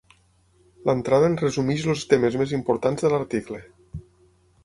[0.89, 3.63] L'entrada en resumeix les temes més importants de l'article.